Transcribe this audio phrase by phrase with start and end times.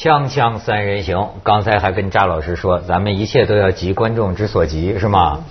[0.00, 5.44] 锵锵三人行，刚才还跟扎老师说，咱们一切都要急观众之所急，是吗？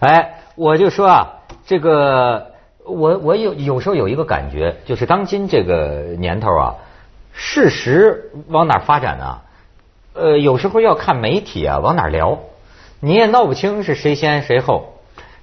[0.00, 1.26] 哎，我就说啊，
[1.66, 2.48] 这个
[2.84, 6.74] 我我有有时候有一个感觉，就是当今这个年头啊，
[7.32, 9.38] 事实往哪发展呢？
[10.14, 12.40] 呃，有时候要看媒体啊往哪聊，
[12.98, 14.94] 你也闹不清是谁先谁后。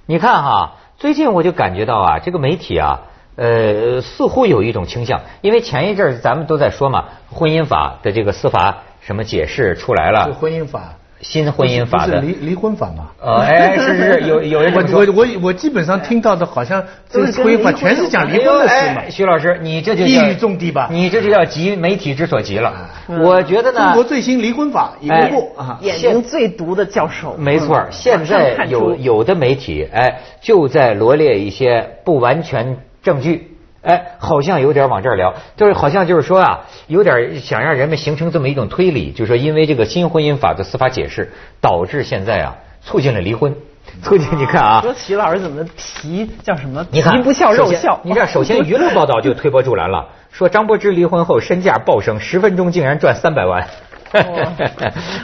[0.04, 3.04] 你看哈，最近我就感觉到啊，这个媒体啊。
[3.40, 10.96] 呃，似乎有一种倾向，因为前一阵儿咱们都在说嘛，婚姻法的这个司法什么解释出来了，婚姻法。
[11.22, 13.10] 新婚姻法的离离婚法嘛？
[13.20, 19.02] 呃，哎，是是有有人我我我我基本上听到的好像这个婚姻法全是讲离婚的事嘛。
[19.10, 20.88] 徐老师，你这就一语中的吧？
[20.90, 22.72] 你这就叫急媒体之所急了。
[23.06, 27.36] 我觉得呢，中国最新离婚法一公布啊，眼睛最毒的教授。
[27.36, 33.56] 没错，现在有有的媒体哎就在罗列一些不完全证据。
[33.82, 43.56] 哎，好像有点往这儿聊，就是好像就是说啊，有点想让人们形成这么一种推理，就是说因为这个新婚姻法的司法解释，导致现在啊促进了离婚，
[44.02, 44.82] 促进你看啊。
[44.82, 46.86] 说齐老师怎么皮叫什么？
[46.90, 47.98] 你看不笑肉笑。
[48.02, 53.66] 你看，首先娱乐报道就推波助澜了，说张柏芝离婚后身价暴升，十分钟竟然赚三百万。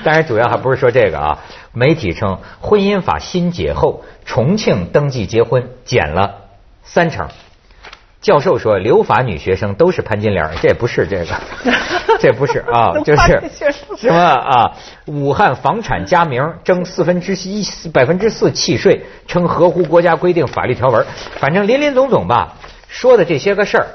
[0.02, 1.41] 当然，主要还不是说这个啊，
[1.74, 6.36] 媒体称婚姻法新解后，重庆登记结婚减了
[6.84, 7.28] 三成。
[8.27, 11.27] 教授说，留法女学生都是潘金莲，这不是这个，
[12.19, 13.41] 这不是啊，就是
[13.96, 14.72] 什么啊？
[15.05, 21.06] 武汉房产加名征四分之一百分之四契税，称合乎国家规定法律条文，
[21.38, 22.54] 反正林林总总吧，
[22.88, 23.86] 说的这些个事儿，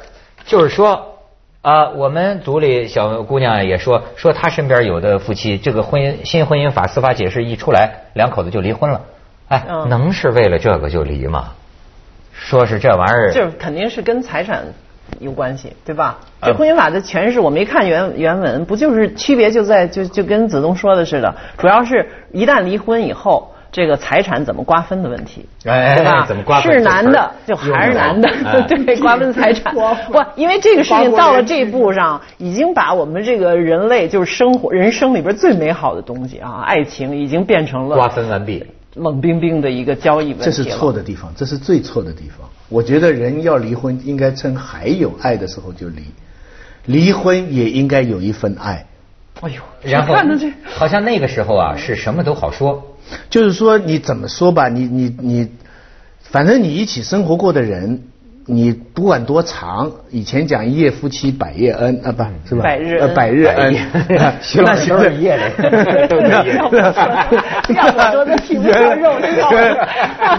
[0.45, 1.17] 就是说
[1.61, 9.01] 啊，我们组里小姑娘也说，说她身边有的夫妻，这个婚姻新婚姻法司法解释一出来，两口子就离婚了，
[9.49, 11.51] 哎，能是为了这个就离吗？
[12.41, 14.63] 说是这玩意儿，就是肯定是跟财产
[15.19, 16.17] 有关系，对吧？
[16.41, 26.25] 这婚姻法的诠释我没看原原文，不就是区别就在就就跟子东说的似的，主要是一旦离婚以后，这个财产怎么瓜分的问题，对吧？
[26.25, 26.73] 怎么瓜分？
[26.73, 28.27] 是男的就还是男的，
[28.67, 30.19] 对，瓜分财产不？
[30.35, 38.65] 因为这个事情到了这一步上，已经把我们这个人类就是生活人生里边最美好的东西啊，爱情已经变成了瓜分完毕。
[38.95, 42.49] 冷冰冰的一个交易问题这是错的地方，这是最错的地方。
[42.69, 46.03] 我觉得人要离婚，应该趁还有爱的时候就离，
[46.85, 48.85] 离婚也应该有一份爱。
[49.41, 50.13] 哎呦，然后
[50.63, 52.95] 好像那个时候啊，是什么都好说。
[53.29, 55.47] 就是说，你怎么说吧，你你你，
[56.21, 58.03] 反正你一起生活过的人。
[58.47, 62.63] 你不管多长，以前讲一夜夫妻百夜恩啊，不是吧？
[62.63, 63.75] 百日恩，百日恩，
[64.41, 66.59] 徐老师都是一夜的，都是一夜。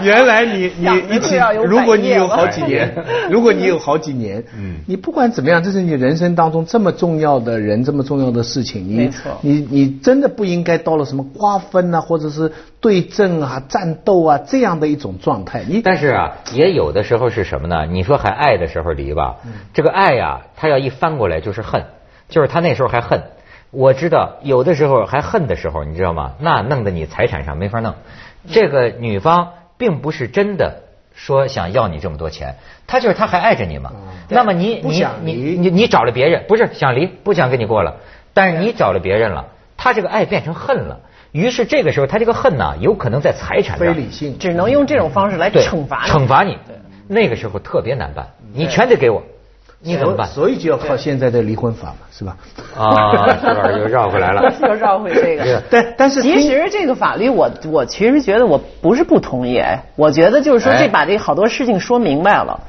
[0.03, 2.93] 原来你你一起，如果你有好几年，
[3.29, 9.09] 如果你有好几年，嗯，你不管怎么样，这是你人生当中这么重要的人，这么重要的事情，你
[9.41, 12.51] 你你真的不应该到了什么瓜分啊，或者是
[12.83, 15.63] 对阵啊、战斗啊这样的一种状态。
[15.65, 17.85] 你但是啊，也有的时候是什么呢？
[17.85, 19.37] 你说还爱的时候离吧，
[19.73, 21.85] 这个爱呀，他要一翻过来就是恨，
[22.27, 23.23] 就是他那时候还恨。
[23.71, 26.33] 我知道有的时候还恨的时候，你知道吗？
[26.39, 27.93] 那弄得你财产上没法弄。
[28.51, 30.81] 这个女方并不是真的
[31.15, 33.93] 说想要你这么多钱，她就是她还爱着你嘛。
[34.27, 37.95] 那么你你你你你找了别人，不是想离，不想跟你过了，
[38.33, 39.45] 但是你找了别人了，
[39.77, 40.99] 他这个爱变成恨了。
[41.33, 46.57] 于是这个时候他这个恨呢，有可能在财产上，非理性，只能用这种方式来惩罚你，惩罚你。
[47.07, 49.21] 那个时候特别难办，你全得给我，
[49.81, 50.25] 你怎么办？
[50.25, 52.37] 所以就要靠现在的离婚法嘛，是吧？
[52.77, 55.61] 啊，又绕回来了， 又绕回这个。
[55.69, 62.59] 但但是其实这个法律，我我其实觉得我不是不同意，哎，我觉得就是说这把这好多事情说明白了，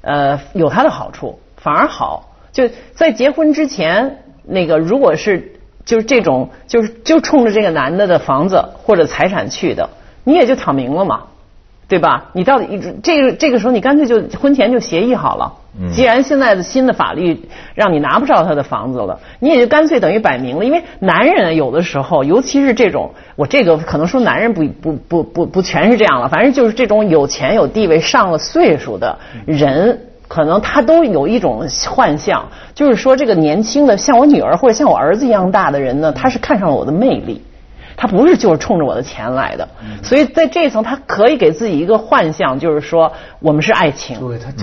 [0.00, 2.30] 呃，有它的好处，反而好。
[2.52, 5.53] 就在结婚之前，那个如果是
[5.84, 9.90] 就是这种就是就冲着这个男的的房子或者财产去的，
[10.24, 11.24] 你也就躺明了嘛。
[11.86, 12.30] 对吧？
[12.32, 15.52] 你到底这个这个时候，你干脆就婚前就协议好了。
[15.92, 20.64] 既然现在的新的法律让你拿不着他的房子了，你也就干脆等于摆明了。
[20.64, 32.44] 因为男人有的时候，尤其是这种，我这个可能说男人不不不不不全是这样了，反正就是这种有钱有地位、上了岁数的人，可能他都有一种幻象，
[32.74, 37.40] 就是说这个年轻的像我女儿或者像我儿子一样大的人呢，他是看上了我的魅力。
[37.96, 39.68] 他不是就是冲着我的钱来的，
[40.02, 44.18] 所以在这一层，他可以给自己一个幻象，就是说我们是爱情，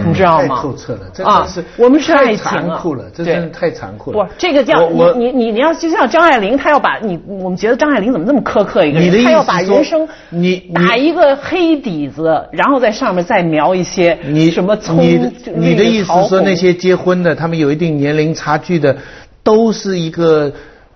[0.05, 0.55] 你知道吗？
[0.55, 4.25] 太透彻了，真的是我们是爱情残酷了，这真的太残酷了。
[4.25, 9.23] 不，这个叫你你你你要就像张爱玲，她要把你我们觉得张爱玲怎么这么苛刻一个人？
[9.23, 14.97] 她要把人生你打一个黑底子，然后在上面再描一些你什么葱
[15.55, 18.97] 你的意思说那些结婚的，他们有一定年龄差距的，
[19.43, 20.51] 都是一个。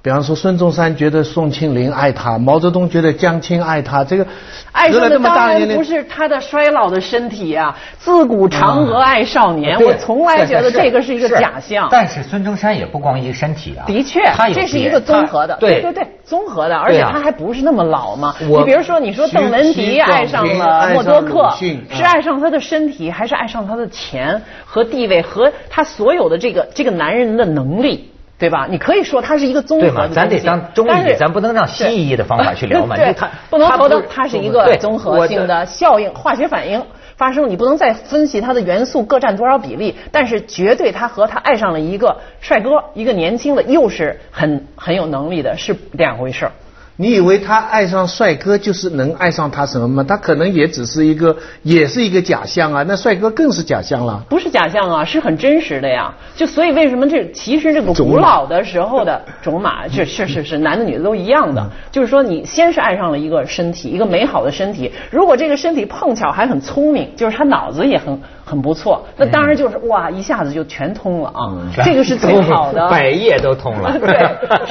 [0.05, 4.27] 比方说孙中山觉得宋庆龄爱他，毛泽东觉得江青爱他，这个
[4.71, 11.87] 爱上的当然不是他的衰老的身体啊，自古嫦娥爱少年，我从来觉得这个是一个假象。
[11.89, 14.21] 但是孙中山也不光一个身体啊，的确，
[14.53, 18.35] 这是一个综合的，对对对，综合的，而且他还不是那么老嘛。
[18.39, 21.51] 你比如说，你说邓文迪爱上了默多克，
[21.89, 28.11] 是爱上他的身体，还是爱上他的钱和地位和他所有的这个这个男人的能力？
[28.37, 28.67] 对吧？
[28.69, 32.95] 你可以说它是一个综合的咱得当中医，咱不能让西医的方法去聊嘛。
[32.95, 36.83] 对，它不能说它是一个综合性的效应，化学反应
[37.15, 39.95] 发生，你不能再分析它的元素各占多少比例。
[40.11, 46.51] 但是绝对，他和他爱上了一个帅哥，一个年轻的，又是很很有能力的，是两回事儿。
[46.97, 50.05] 你以为他爱上帅哥就是能爱上他什么吗？
[50.07, 52.83] 他可能也只是一个，也是一个假象啊。
[52.87, 54.23] 那帅哥更是假象了。
[54.29, 56.13] 不是假象啊，是很真实的呀。
[56.35, 61.69] 就所以为什么这其实这个古老的时候的种马，这 是是是男的女的都一样的。
[61.91, 64.91] 就是说你先是爱上了一个身体，一个美好的身体。
[65.11, 71.51] 如果这个身体碰巧还很聪明，就是他脑子也很很不错，那当然就是哇一下子就全通了啊。
[71.83, 73.91] 这个是最好的， 百叶都通了。
[73.99, 74.07] 对，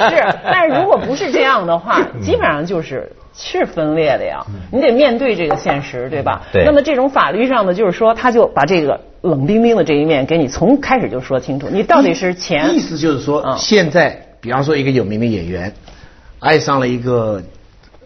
[0.09, 0.25] 是。
[0.45, 2.01] 但是如果不是这样的话。
[2.23, 6.41] 基本上就是是分裂的呀，你得面对这个现实，对吧？
[6.53, 6.63] 对。
[6.65, 12.73] 那么这种法律上的，就是说，他就把这个冷冰冰的这一面给你从开始就说清楚，你到底是钱。
[12.73, 15.73] 意思就是说，现在比方说一个有名的演员，
[16.39, 17.41] 爱上了一个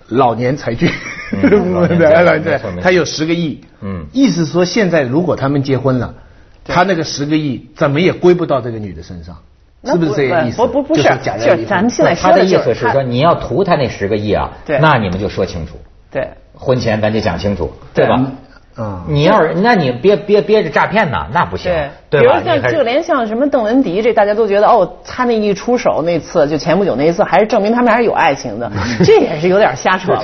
[0.07, 0.89] 老年才俊，
[2.41, 6.13] 对，他有十个亿，嗯，意思说现在如果他们结婚了，
[6.65, 9.35] 他那个十个亿怎么也归不到这个女的身上。
[9.81, 10.57] 是不是这个意思？
[10.57, 11.03] 不不不是，
[11.39, 15.77] 就咱们现在他的意思是说，你要图他那十个亿啊，对，那你们就说清楚，
[16.11, 18.31] 对，婚前咱就讲清楚，对吧？
[18.79, 21.69] 嗯，你要是，那你别别憋着诈骗呢，那不行，
[22.09, 22.39] 对吧？
[22.39, 28.71] 比如像就连像什么邓文迪，这大家都觉得哦，他那一出手那次，就前不久那一次，还是证明他们还是有爱情的，
[29.03, 30.21] 这也是有点瞎扯了，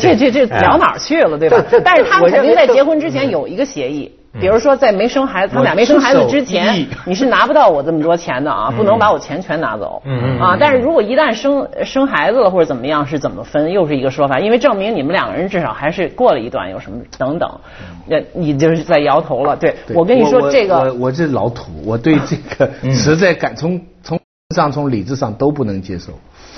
[0.00, 1.62] 这这这聊哪儿去了，对吧？
[1.84, 4.10] 但是他们肯定在结婚之前有一个协议。
[4.40, 10.56] 比如说，在没生孩子，他们俩没生孩子之前，你是拿不到我这么多钱的啊，不能把我钱全拿走嗯啊。
[10.58, 17.60] 但是如果一旦生生孩子了或者怎么样，是怎么分，又是一个说法，因为证明你们两个人至少还是过了一段，有什么等等，
[18.06, 19.54] 那你就是在摇头了。
[19.54, 24.18] 对我跟你说这个，我我这老土，我对这个 实在感从从
[24.54, 26.12] 上从理智上都不能接受。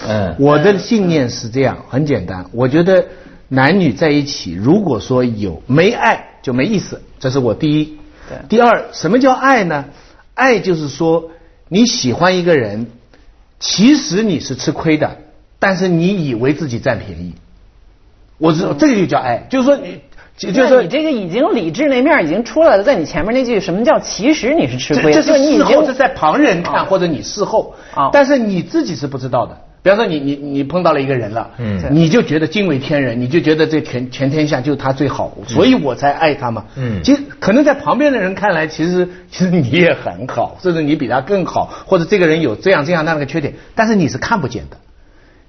[0.06, 3.04] 嗯，我的信念是这样，很简单，我觉得
[3.48, 6.24] 男女在一起，如果说有没爱。
[6.44, 7.98] 就没意思，这是我第一。
[8.50, 9.86] 第二，什么叫爱呢？
[10.34, 11.30] 爱就是说
[11.68, 12.86] 你喜欢一个人，
[13.58, 15.16] 其实你是吃亏的，
[15.58, 17.34] 但是你以为自己占便宜。
[18.36, 20.02] 我知道这个就叫爱，就是说你，
[20.36, 25.14] 就是说你这个已经理智那面已经出来了，在你前面那句什么叫其实你是吃亏？
[25.14, 27.74] 这是事后是在旁人看或者你事后，
[28.12, 29.63] 但是你自己是不知道的。
[29.84, 44.78] 比方说你你你碰到了一个人了，嗯，你就觉得惊为天人，你就觉得这全全天下就他最好，所以我才爱他嘛，嗯，其实可能在旁边的人看来，其实其实你也很好，甚至你比他更好，或者这个人有这样这样那样的缺点，但是你是看不见的，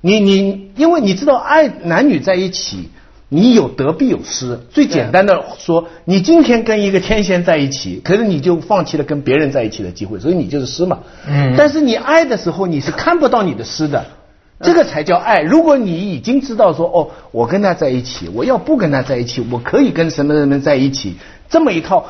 [0.01, 2.89] 你你因为你知道爱男女在一起，
[3.29, 14.05] 你有得必有失，最简单的说，你今天跟一个天仙在一起，可是你就放弃了跟别人在一起的机会，所以你就是失嘛，嗯，但是你爱的时候，你是看不到你的失的。
[14.61, 15.41] 这个才叫爱。
[15.41, 21.17] 如果你已经知道说，哦，我跟他在一起，我要不跟他在一起，我可以跟什么什么在一起，
[21.49, 22.05] 这么一套，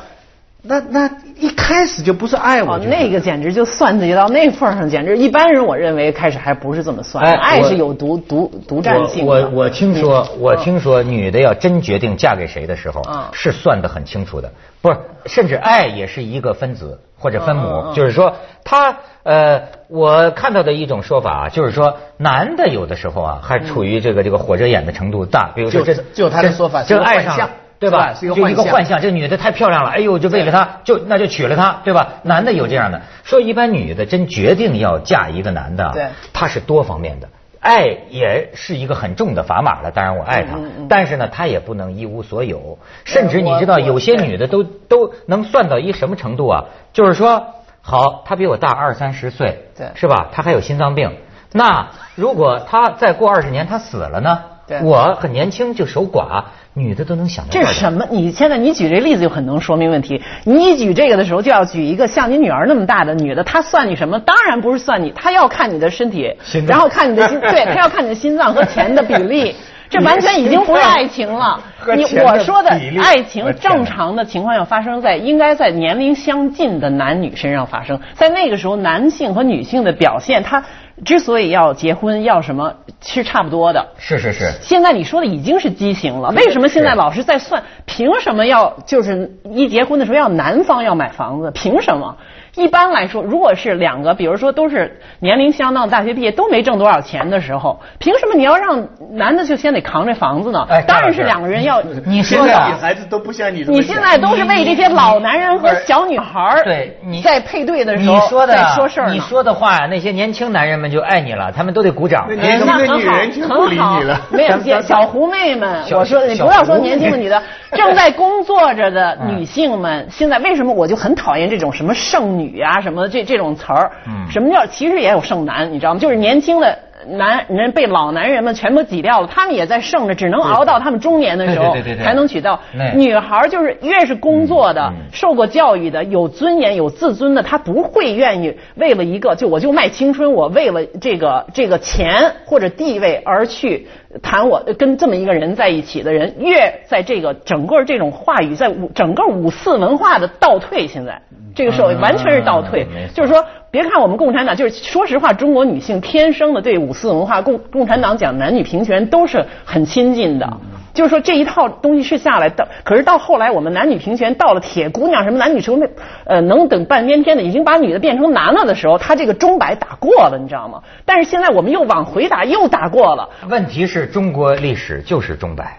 [0.62, 2.78] 那那一开始就不是爱我。
[2.78, 7.24] 那个简直就算计到那份上，简直一般人我认为开始还不是这么算。
[7.24, 9.26] 爱是有独独独占性。
[9.26, 14.52] 我我听说，我听说女的要真决定嫁给谁的时候，是算得很清楚的。
[14.80, 18.36] 不是，甚至爱也是一个分子或者分母，就是说
[18.66, 18.98] 他。
[19.22, 28.14] 呃，我看到的一种说法啊，就是说男的有的时候啊，还处于这个这个火着眼的程度大，比如说这就他的说法，就爱上，对吧？
[28.14, 32.20] 是一个幻象，这女的太漂亮了，哎呦，就为了她，就那就娶了她，对吧？
[32.22, 39.90] 男的有这样的，说一般女的真决定要嫁一个男的，对，他是多方面的，爱也是一个很重的砝码了。
[39.90, 40.56] 当然我爱他，
[40.88, 46.64] 但是呢，他也不能一无所有，甚至你知道，有些女的都都能算到一什么程度啊？
[46.92, 47.46] 就是说。
[47.86, 50.26] 好，他比我大二三十岁，对，是吧？
[50.32, 51.08] 他还有心脏病。
[51.52, 54.40] 那如果他再过二十年他死了呢？
[54.66, 56.42] 对，我很年轻就守寡，
[56.74, 57.50] 女的都能想到。
[57.52, 58.04] 这是什么？
[58.10, 60.20] 你现在你举这例子就很能说明问题。
[60.42, 64.18] 你举这个的时候就要举一个像你女儿那么大的女的，她算你什么？
[64.18, 69.54] 当然不是算你，她要看你的身体，然后看你的心，对，她要看你的心脏和钱的比例。
[69.88, 71.60] 这完全已经不是爱情了。
[71.96, 80.64] 你我说的爱情正常的情况要发生在应该在年龄相近的男女身上发生，在那个时候男性和女性的表现，他
[81.04, 83.86] 之所以要结婚要什么是差不多的。
[83.98, 84.50] 是是是。
[84.62, 87.62] 现在你说的已经是畸形了，为什么现在老是在算？
[87.84, 91.50] 凭什么要就是一结婚的时候要男方要买房子？
[91.52, 92.16] 凭什么？
[92.56, 100.66] 一般来说，如果是两个，比如说都是年龄相当、大学毕业都没挣多少钱的时候，凭什么你要让男的就先得扛这房子呢？
[100.86, 101.82] 当然是两个人要。
[102.04, 103.62] 你说的女孩子都不像你。
[103.62, 112.26] 你现在都是为这些老男人和小女孩对你在配对的时候你说的说事儿你说的话，那些年轻男人们就爱你了，他们都得鼓掌。
[112.34, 114.20] 年轻的女人就不理你了。
[114.32, 117.42] 没有小狐妹们，我说你不要说年轻的女的，
[117.76, 123.26] 正在工作着的女性们，现在为什么我就很讨厌这种什么剩女啊什么这。
[123.26, 123.90] 这种词儿，
[124.30, 125.98] 什么叫其实也有剩男，你知道吗？
[125.98, 132.60] 就是年轻的男人被老男人们全部挤掉了，他们也在剩着，只能熬到他们中年的时候才能娶到。
[132.94, 143.86] 女孩就是越是工作的、受过教育的、有尊严、有自尊的，她不会愿意为了一个就我就卖青春，我为了这个这个钱或者地位而去
[144.22, 151.22] 谈我跟这么一个人在一起的人，越在这个整个这种话语在整个五四文化的倒退，现在。
[151.54, 153.42] 这个社会完全是倒退，就是说，
[153.76, 160.50] 别看我们共产党，就是说实话，中国女性天生的对五四文化，共共产党讲男女平权都是很亲近的。
[160.94, 165.86] 就是说这一套东西是下来的，可是到后来我们男女平权到了铁姑娘什么男女成那
[166.24, 170.80] 呃能等半边天的，已经把女的变成男了的时候，他这个钟摆打过了，你知道吗？
[171.04, 173.28] 但是现在我们又往回打，又打过了。
[173.50, 175.76] 问题是中国历史就是钟摆。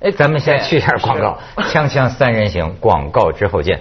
[0.00, 3.78] 哎，咱们先去一下广告，锵锵三人行，广告之后见。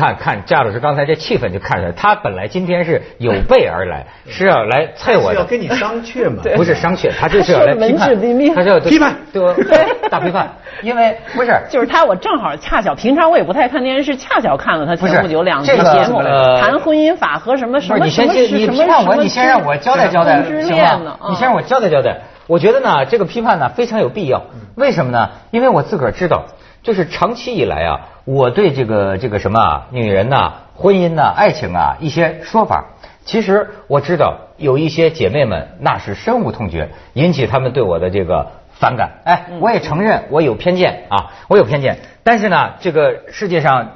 [0.00, 6.42] 看看贾老师刚才这气氛就看出来，他本来今天是有备而来， 是要来啐我的，要跟你商榷嘛？
[6.56, 8.08] 不是商榷，他就是要来批判，
[8.54, 9.42] 他是要批判，对
[10.08, 10.48] 大批判。
[10.80, 21.18] 因为不是，就是他，我正好恰巧平常我也不太看电视，恰巧看了他前不久两期节目，谈婚姻法和什么什么什么什么你批判我，你先让我交代交代，行吗？
[21.28, 22.20] 你先让我交代交代。
[22.46, 24.42] 我觉得呢，这个批判呢非常有必要。
[24.74, 25.28] 为什么呢？
[25.50, 26.46] 因为我自个儿知道，
[26.82, 32.86] 就是长期以来啊，我对这个这个什么啊女人呐、婚姻呐、爱情啊一些说法，
[33.24, 38.52] 其实我知道有一些姐妹们那是深恶痛绝，引起他们对我的这个。
[38.80, 41.98] 反感，哎，我也承认我有偏见啊，我有偏见。
[42.22, 43.90] 但是呢，这个世界上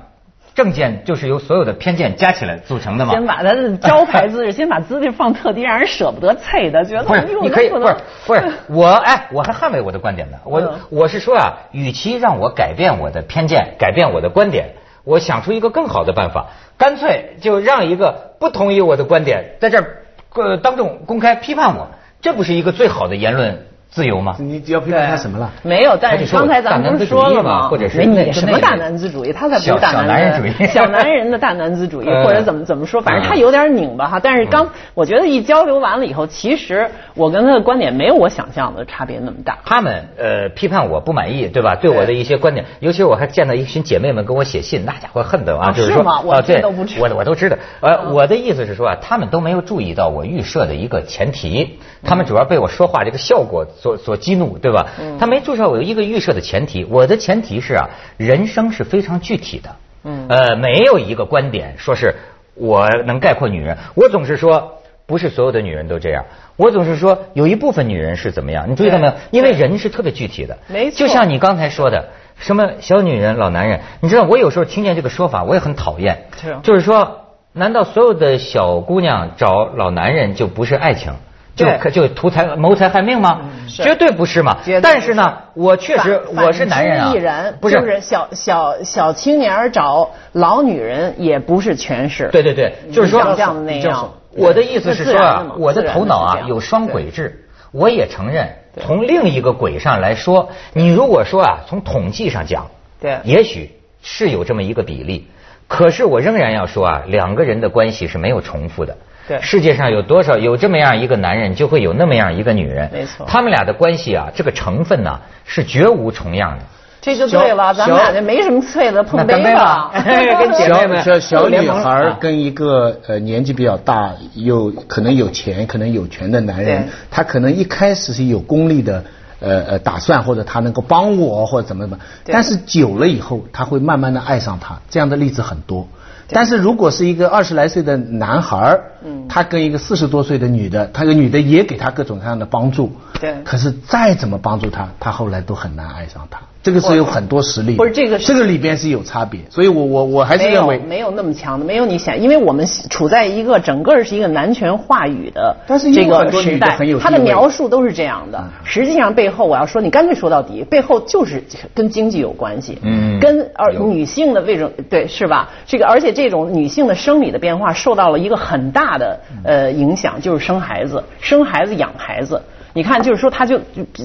[0.55, 3.13] 政见就是由所有的偏见加起来组成的嘛。
[3.13, 7.97] 先把他的招牌姿势，先把姿势放特低，让人舍不得啐的，觉得不是你可以不是
[8.27, 10.39] 不是我哎，我还捍卫我的观点呢。
[10.45, 16.47] 我我是说啊，与其让我改变我的偏见，改变我的观点，我想出一个更好的办法，
[16.79, 21.89] 干脆就让一个不同意我的观点在这儿呃当众公开批判我，
[22.23, 23.67] 这不是一个最好的言论？
[23.95, 24.35] 自由吗？
[24.41, 25.49] 你只要批判他什么了？
[25.63, 27.69] 没有，但是刚才咱们不是说了吗？
[27.69, 29.33] 或者是你什么大男子主义？
[29.33, 33.01] 他才不是大男人主义， 小男人的大男子主义， 或者怎么怎么说？
[33.01, 34.19] 反正他有点拧巴哈。
[34.21, 39.59] 但是刚我觉得一交流完了以后，其实我跟他的观点没有我想象的差别那么大。
[39.65, 41.77] 他们呃批判我不满意，对吧？
[41.77, 46.61] 对我的一些观点，尤其我还见到一群姐妹们跟我写信，那家伙恨得啊，就是说啊，对，
[46.99, 47.57] 我我都知道。
[47.81, 54.57] 呃，我的意思是说啊，他们都没有注意到我预设的一个前提，他们主要被我说话这个效果所所激怒。
[54.65, 54.87] 对吧？
[55.21, 59.77] 他没注意我有一个预设的前提，我的前提是啊，人生是非常具体的。
[60.05, 62.15] 嗯，呃，没有一个观点说是
[62.55, 63.77] 我能概括女人。
[63.95, 66.25] 我总是说，不是所有的女人都这样。
[66.57, 68.71] 我总是说，有一部分女人是怎么样？
[68.71, 69.13] 你注意到没有？
[69.31, 70.57] 因为人是特别具体的。
[70.69, 70.99] 没错。
[71.07, 76.27] 就像你刚才说的，什么小女人、老男人，你知道，我有时候听见这个说法，我也很讨厌。
[76.41, 76.57] 是。
[76.63, 81.13] 就是说，难道所有的小姑娘找老男人就不是爱情？
[81.55, 83.43] 就可就图财谋财害命吗？
[83.69, 84.59] 绝对不是嘛！
[84.83, 92.29] 但是呢，我确实我是男人啊，不是小小小青年找老女人也不是全是。
[92.33, 94.13] 对对对，就是说这样的那样。
[94.37, 98.49] 我的意思是说啊，我的头脑啊有双轨制，我也承认。
[98.81, 102.67] 从另一个轨上来说，你如果说啊，从统计上讲，
[103.01, 103.71] 对，也许
[104.03, 105.29] 是有这么一个比例，
[105.69, 108.97] 可是我仍然要说啊，两个人的关系是没有重复的。
[109.27, 112.91] 对，世界上有多少有这么样一个男人，就会有那么样一个女人。
[112.93, 116.65] 没错，他们俩的关系啊，这个成分呢是绝无重样的。
[117.01, 119.91] 这就对了，咱们俩就没什么脆的，碰杯吧。
[119.93, 129.05] 跟姐妹们，小小女孩跟一个呃年纪比较大又可能有钱、可能有权的男人，他可能一开始是有功利的
[129.41, 134.81] 呃呃打算，或者他能够帮我或者怎么怎么，但是久了以后，他会慢慢的爱上他。
[134.89, 135.87] 这样的例子很多。
[136.31, 146.41] 但是如果是一个二十来岁的男孩嗯，他跟一个四十多岁的女的，他个女的也给他各种各样的帮助，对，可是再怎么帮助他，他后来都很难爱上她。
[146.65, 161.45] 这个是有很多实力，不是这个，这个里边是有差别，所以我我我还是认为没有那么强的，没有你想，因为我们处在一个整个是一个男权话语的这个时代，他的描述都是这样的，实际上背后我要说，你干脆说到底，背后就是
[161.75, 165.51] 跟经济有关系，嗯，跟而女性的为什么对是吧？
[165.67, 172.41] 这个而且这种女性的生理的变化受到了一个很大的呃影响，就是生孩子，生孩子养孩子。
[172.77, 173.61] 你看，就是说，他就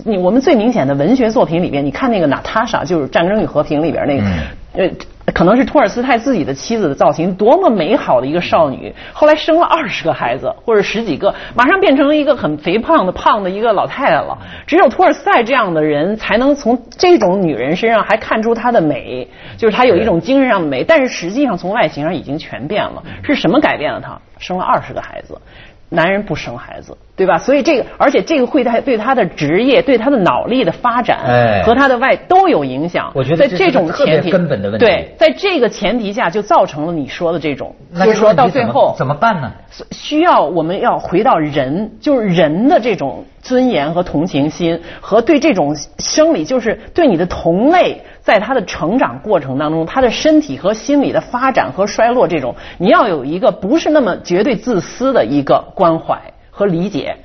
[0.05, 4.23] 你我们最明显的文学作品里边，你看那个娜塔莎，就是《战争与和平》里边那个，
[4.73, 4.87] 呃，
[5.33, 14.37] 可能是托尔斯泰自己的妻子的造型，多么美好的一个少女，后来生了二十个孩子或者十几个，马上变成了一个很肥胖的胖的一个老太太了。
[14.67, 23.03] 只有托尔斯泰这样的人，才能从这种女人身上还看出她的美，就是她有一种精神上的美，但是实际上从外形上已经全变了。
[23.23, 24.15] 是什么改变了她？
[24.37, 25.35] 生了二十个孩子。
[25.91, 27.37] 男人不生孩子，对吧？
[27.37, 33.11] 所以这个，而且这个会他对他的职业、对他的脑力的发展和他的外都有影响。
[33.13, 34.85] 我觉得在这种前提，根本的问题。
[34.85, 39.51] 对，在这个前提下，就造成了你说的这种，就是说到最后怎么办呢？
[39.91, 48.01] 需要我们要回到人，就是人的这种尊严和同情心，和对这种生理，就是对你的同类。
[48.21, 56.19] 在他的成长过程当中，他的身体和心理的发展和衰落，这种你要有一个不是那么绝对自私的一个关怀
[56.59, 57.15] 和理解。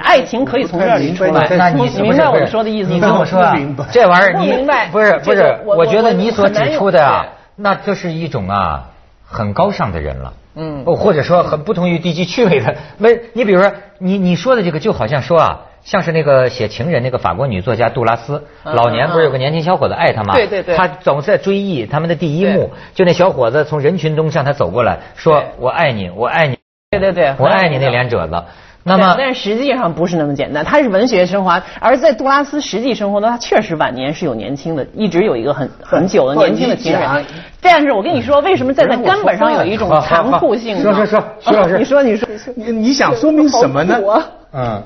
[0.00, 1.46] 爱情可以从这里出来。
[1.58, 2.94] 那你明白我说的意思吗？
[2.94, 3.54] 你跟我说啊，
[3.92, 4.88] 这玩意儿你明白？
[4.88, 8.88] 不是不是，我觉得你所指出的啊，那这是一种啊
[9.22, 10.32] 很高尚的人了。
[10.54, 12.74] 嗯，或者说很不同于低级趣味的。
[12.96, 15.60] 没，你比如说你你说的这个，就好像说啊。
[15.84, 20.34] 像是那个写情人那个法国女作家杜拉斯，老年不是有个年轻小伙子爱她吗？
[20.34, 26.58] 对对对，他总在追忆他们的第一幕，就那小伙子从人群中向他走过来，说我爱你，我爱你。
[26.90, 28.42] 对对对，我爱你那脸褶子。
[28.84, 37.24] 那么，但是实际上不是那么简单，他是文学升华，而在杜拉斯实际生活中，他确实晚年是有年轻的，一直有一个很很久的年轻的情人。
[37.60, 40.80] 但是我跟你说，为什么在他根本上有一种残酷性？
[40.80, 44.00] 说说说，徐老师，你说你说你你想说明什么呢？
[44.52, 44.82] 嗯。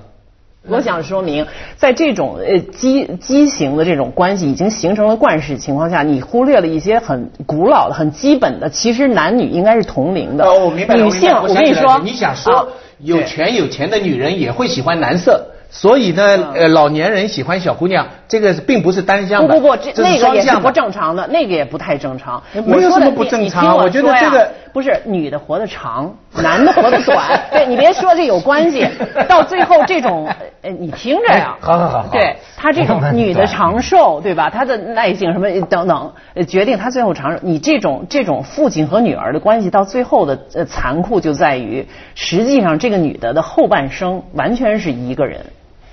[0.68, 1.46] 我想说明，
[1.77, 10.44] 在这种呃畸畸形的这种关系已经形成了惯势情况下，你忽略了一些很古老的、很基本的，其实男女应该是同龄的。
[10.44, 15.48] 哦，我明白女性，我跟你说，你想说有权有钱的女人也会喜欢男色。
[15.75, 22.42] 所以呢，呃，老年人喜欢小姑娘，这个并不是单向的，不不不，这那个也是不正常的，那个也不太正常。
[22.66, 27.40] 没有什么不正常，我觉得这个不是女的活得长， 男的活得短。
[27.52, 28.87] 对你别说这有关系，
[29.28, 30.28] 到最后这种，
[30.62, 34.48] 呃，你听着呀，好好好，对他这种女的长寿，对吧？
[34.48, 36.12] 她的耐性什么等等，
[36.46, 37.38] 决定她最后长寿。
[37.42, 45.44] 你这种这种父亲和女儿的关系，到最后的呃残酷就在于，实际上这个女的的后半生完全是一个人。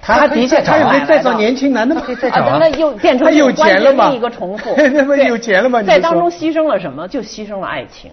[0.02, 2.02] 他的确，他也没再找年轻男的吗？
[2.22, 5.84] 再找那又变成有钱了另一个重复，那不有钱了吗？
[5.84, 7.06] 在当中牺牲了什么？
[7.08, 8.10] 就牺牲了爱情。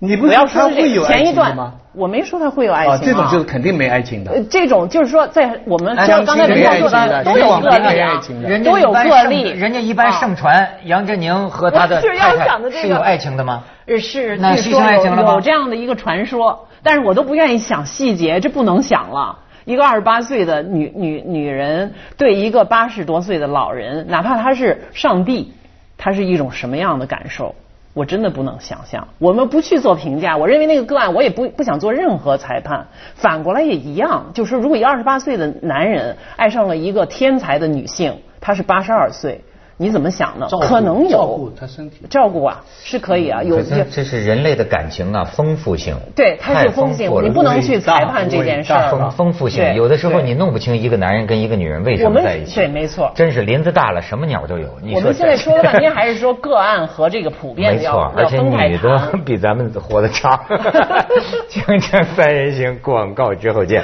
[0.00, 1.74] 你不要说会有前一段吗？
[1.92, 3.00] 我没说他会有爱情啊。
[3.02, 4.40] 这种就是肯定没爱情的。
[4.48, 8.22] 这种就是说，在我们像刚才没说的都有个例啊，
[8.64, 9.50] 都有个例。
[9.50, 13.64] 人家一般盛传杨振宁和他的太太是有爱情的吗？
[14.00, 15.32] 是，那牺牲爱情了吗？
[15.32, 19.36] 有这样的一个传说，但是我都不愿意想细节，这不能想了。
[19.64, 25.52] 一个二十八岁的女女女人对一个八十多岁的老人，哪怕他是上帝，
[25.96, 27.56] 他是一种什么样的感受？
[27.98, 29.08] 我真的不能想象。
[29.18, 32.86] 我们不去做评价，我认为那个个案，我也不不想做任何裁判。
[33.16, 39.42] 反过来也一样，就是，如果一个二十八岁的男人爱上了一个天才的女性，她是八十二岁。
[39.78, 40.46] 你怎么想呢？
[40.62, 43.42] 可能有照顾他身体，照顾啊，是可以啊。
[43.42, 45.96] 有这这是人类的感情啊，丰富性。
[46.16, 52.56] 对，它是丰富性，你不能去裁判这件事儿丰丰富性，有的时候你弄不清一个男人跟一个女人为什么在一起。
[52.56, 53.12] 对，没错。
[53.14, 54.68] 真是林子大了，什么鸟都有。
[54.94, 60.38] 我们现在 说了半天，还是说个案和这个普遍没错，而且女的比咱们活得长。
[61.48, 63.82] 锵锵三人行，广告之后见。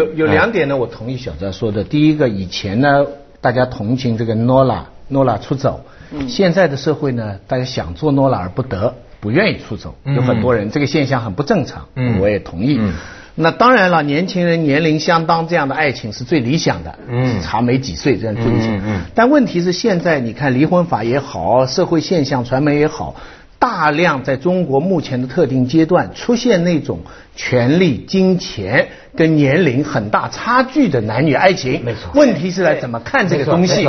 [0.00, 1.84] 有有两点呢，我同意小赵说的。
[1.84, 3.04] 第一个，以前呢，
[3.40, 5.84] 大家同情这个诺拉，诺拉出走。
[6.10, 6.28] 嗯。
[6.28, 11.86] 现在的社会呢，大家想做诺拉而不得，不愿意出走，有很多人，这个现象很不正常。
[11.96, 12.18] 嗯。
[12.18, 12.78] 我也同意。
[12.80, 12.94] 嗯。
[13.34, 16.98] 那当然了，年轻人年龄相当这样的爱情是最理想的。
[17.08, 17.42] 嗯。
[17.42, 18.76] 差没几岁这样最理想。
[18.78, 19.00] 嗯嗯。
[19.14, 23.16] 但问题是现在你看离婚法也好，社会现象、传媒也好。
[23.60, 27.00] 大量在中国目前的特定阶段出现那种
[27.36, 31.84] 权力、金钱跟年龄很大差距的男女爱情。
[31.84, 32.10] 没错。
[32.14, 33.86] 问题是来怎么看这个东西？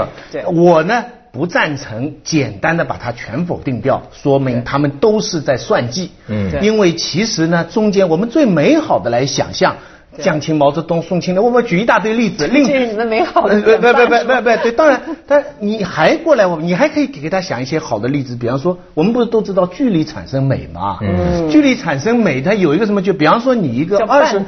[0.53, 6.11] 我呢不赞成简单的把它全否定掉，说明他们都是在算计。
[6.27, 6.51] 嗯。
[6.61, 9.77] 因为其实呢，中间我们最美好的来想象。
[10.19, 12.45] 江青、毛泽东、宋庆龄，我们举一大堆例子。
[12.47, 13.55] 这是你们美好的。
[13.61, 20.99] 不不不不不不，对，当然，但你还过来，我你还可以给他想一些好的例子，比方说，我们不是都知道距离产生美吗？
[21.01, 21.49] 嗯。
[21.49, 23.01] 距离产生美，它有一个什么？
[23.01, 24.41] 就比方说，你一个二十，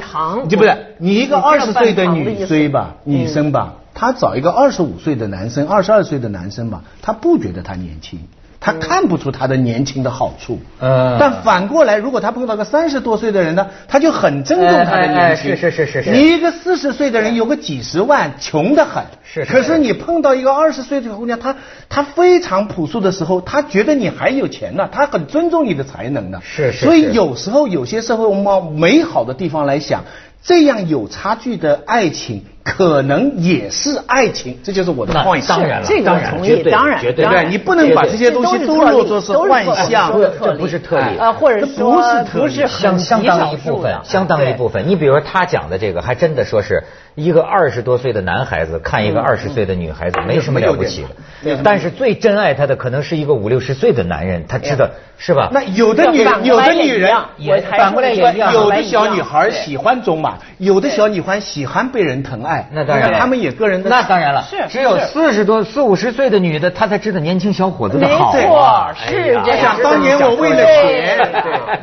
[0.49, 8.19] 就不是你一个二十岁的女生吧，女生吧，她找一个二十五岁的男生，二十二岁的男生吧，她不觉得他年轻。
[8.65, 15.57] 他看不出他的年轻的好处，嗯，但反过来，如果他碰到个三十多岁的人呢，他就很尊重他的年轻。
[15.57, 16.11] 是是是是。
[16.11, 19.03] 你一个四十岁的人有个几十万，穷得很。
[19.25, 19.43] 是。
[19.43, 21.57] 可是你碰到一个二十岁的姑娘，她
[21.89, 26.39] 她非常朴素的时候，她觉得你还有钱呢，她很尊重你的才能呢。
[26.41, 26.85] 是是。
[26.85, 30.05] 所以有时候有些社会我们往美好的地方来想。
[30.45, 35.45] 这样有差距的爱情，可能也是爱情，这就是我的 point。
[35.47, 44.87] 当然了，这个同意，当然，绝对，对你不能把这些东西都落作是幻象，这不是特例啊，或者说不是相相当一部分，相当一部分。
[44.87, 46.83] 你比如说他讲的这个，还真的说是。
[47.15, 51.05] 一个二十多岁的男孩子看一个二十岁的女孩子，没什么了不起
[51.43, 51.59] 的。
[51.63, 55.49] 但是最真爱他的可能是一个五六十岁的男人，他知道是吧？
[55.53, 62.52] 那有的女有的女人也反过来也一样，有的小女孩喜欢种马，有的小女孩喜欢被人疼爱。
[62.71, 63.89] 那当然，他们也个人的。
[63.89, 68.33] 那当然了，是只有四十多四五十岁的女的，她才知道年轻小伙子的好。
[68.33, 69.77] 没错，是这样。
[69.81, 71.17] 当年我为了钱，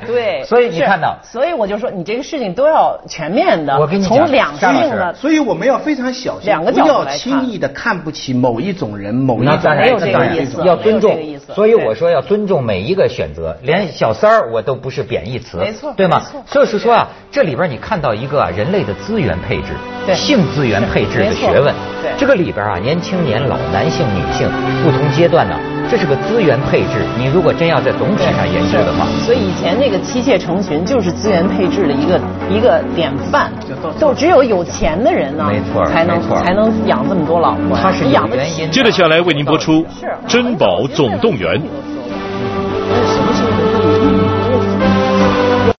[0.07, 6.11] 对， 所以你看到，所以我就说，你这个事情都要全面的，我跟你从两性的，所以我们要非常。
[6.11, 11.17] 小心，不要轻易的看不起某一种人、某一种没有这个意思，要尊重。
[11.55, 16.23] 所以我说要尊重每一个选择，连小三儿我都不是贬义词，没错，对吗？
[16.47, 21.75] 所以是说啊，这里边你看到一个人类的资源配置，性资源配置的学问，
[22.19, 24.49] 这个里边啊，年轻年老、男性女性
[24.83, 25.59] 不同阶段呢。
[25.91, 33.51] 这是个资源配置，你如果真要在总体上研究的话，所以以前那个妻妾成群就是资源配置的一个一个典范，
[33.99, 38.71] 就只有有钱的人呢，没错，才能才能养这么多老婆，他是养原因。
[38.71, 39.83] 接着下来为您播出
[40.29, 41.59] 《珍宝总动员》。